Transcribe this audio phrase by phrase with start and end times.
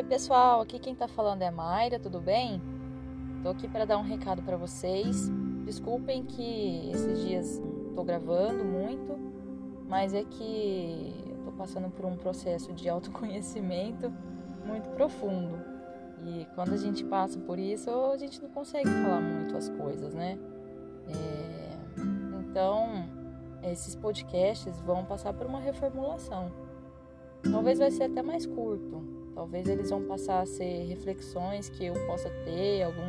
[0.00, 2.58] Oi, pessoal, aqui quem tá falando é Mayra, tudo bem?
[3.42, 5.28] Tô aqui para dar um recado para vocês.
[5.66, 7.62] Desculpem que esses dias
[7.94, 9.18] tô gravando muito,
[9.86, 11.12] mas é que
[11.44, 14.10] tô passando por um processo de autoconhecimento
[14.64, 15.58] muito profundo.
[16.24, 20.14] E quando a gente passa por isso, a gente não consegue falar muito as coisas,
[20.14, 20.38] né?
[21.08, 21.76] É...
[22.40, 23.04] Então,
[23.64, 26.50] esses podcasts vão passar por uma reformulação.
[27.52, 31.94] Talvez vai ser até mais curto, Talvez eles vão passar a ser reflexões que eu
[32.06, 33.00] possa ter, algum,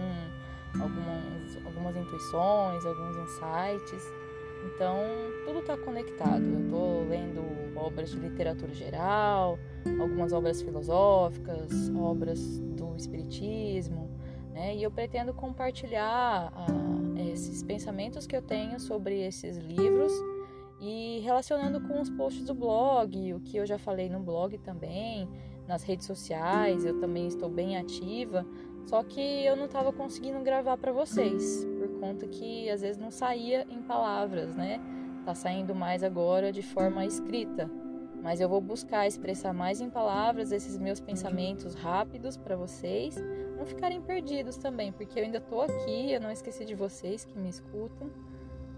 [0.81, 4.09] algumas, algumas intuições, alguns insights.
[4.63, 4.95] Então,
[5.43, 6.41] tudo está conectado.
[6.41, 7.41] Eu estou lendo
[7.77, 9.59] obras de literatura geral,
[9.99, 14.09] algumas obras filosóficas, obras do espiritismo,
[14.53, 14.73] né?
[14.73, 20.13] E eu pretendo compartilhar ah, esses pensamentos que eu tenho sobre esses livros
[20.81, 25.29] e relacionando com os posts do blog, o que eu já falei no blog também,
[25.67, 28.45] nas redes sociais, eu também estou bem ativa,
[28.87, 33.11] só que eu não estava conseguindo gravar para vocês, por conta que às vezes não
[33.11, 34.81] saía em palavras, né?
[35.23, 37.69] Tá saindo mais agora de forma escrita.
[38.23, 43.15] Mas eu vou buscar expressar mais em palavras esses meus pensamentos rápidos para vocês
[43.61, 47.37] não ficarem perdidos também, porque eu ainda tô aqui, eu não esqueci de vocês que
[47.37, 48.09] me escutam.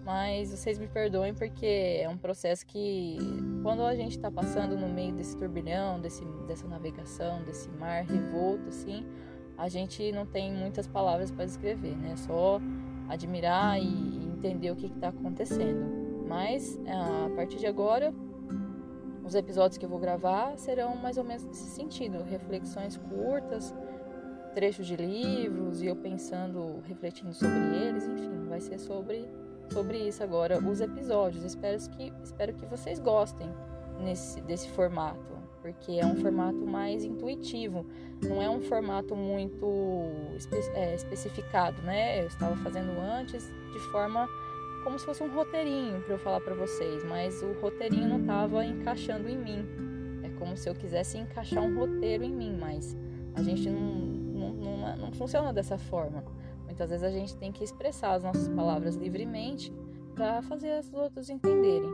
[0.04, 3.16] Mas vocês me perdoem porque é um processo que,
[3.62, 8.68] quando a gente está passando no meio desse turbilhão, desse, dessa navegação, desse mar revolto,
[8.68, 9.06] assim,
[9.56, 12.16] a gente não tem muitas palavras para descrever, né?
[12.16, 12.60] Só
[13.08, 15.86] admirar e entender o que está acontecendo.
[16.28, 18.12] Mas a partir de agora,
[19.24, 23.74] os episódios que eu vou gravar serão mais ou menos nesse sentido, reflexões curtas,
[24.54, 29.26] trechos de livros e eu pensando, refletindo sobre eles, enfim, vai ser sobre
[29.70, 31.44] sobre isso agora, os episódios.
[31.44, 33.48] Espero que, espero que vocês gostem
[34.00, 37.86] nesse, desse formato, porque é um formato mais intuitivo,
[38.22, 39.66] não é um formato muito
[40.36, 42.22] espe é, especificado, né?
[42.22, 44.28] Eu estava fazendo antes de forma
[44.82, 48.64] como se fosse um roteirinho para eu falar para vocês, mas o roteirinho não estava
[48.64, 49.66] encaixando em mim.
[50.22, 52.94] É como se eu quisesse encaixar um roteiro em mim, mas
[53.34, 56.22] a gente não, não, não, não funciona dessa forma.
[56.64, 59.72] Muitas vezes a gente tem que expressar as nossas palavras livremente
[60.14, 61.90] para fazer os outros entenderem.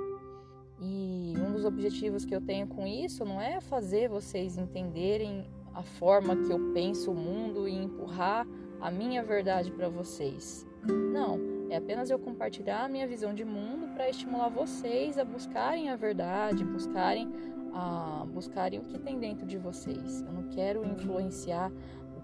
[0.81, 5.83] E um dos objetivos que eu tenho com isso não é fazer vocês entenderem a
[5.83, 8.47] forma que eu penso o mundo e empurrar
[8.81, 10.67] a minha verdade para vocês.
[10.83, 11.39] Não,
[11.69, 15.97] é apenas eu compartilhar a minha visão de mundo para estimular vocês a buscarem a
[15.97, 17.31] verdade, buscarem
[17.73, 20.23] a buscarem o que tem dentro de vocês.
[20.23, 21.71] Eu não quero influenciar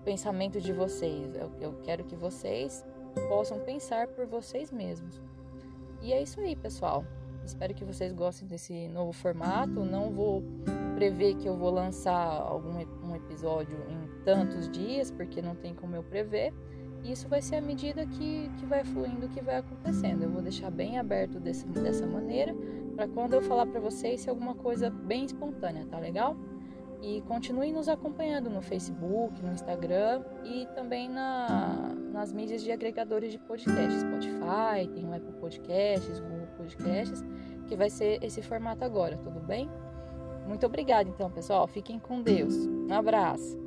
[0.06, 1.34] pensamento de vocês.
[1.34, 2.84] Eu, eu quero que vocês
[3.28, 5.20] possam pensar por vocês mesmos.
[6.00, 7.04] E é isso aí, pessoal.
[7.44, 9.84] Espero que vocês gostem desse novo formato.
[9.84, 10.44] Não vou
[10.94, 15.96] prever que eu vou lançar algum um episódio em tantos dias, porque não tem como
[15.96, 16.54] eu prever.
[17.02, 20.22] Isso vai ser à medida que, que vai fluindo, que vai acontecendo.
[20.22, 22.54] Eu vou deixar bem aberto desse, dessa maneira,
[22.94, 26.36] para quando eu falar para vocês ser alguma coisa bem espontânea, tá legal?
[27.02, 33.30] E continue nos acompanhando no Facebook, no Instagram e também na, nas mídias de agregadores
[33.30, 37.24] de podcasts, Spotify, tem o Apple Podcasts, Google Podcasts,
[37.66, 39.70] que vai ser esse formato agora, tudo bem?
[40.46, 41.66] Muito obrigada então, pessoal.
[41.66, 42.54] Fiquem com Deus.
[42.54, 43.65] Um abraço.